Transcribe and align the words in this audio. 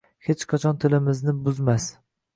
Hech 0.29 0.45
qachon 0.53 0.79
tilimizni 0.85 1.37
buzmas. 1.49 1.91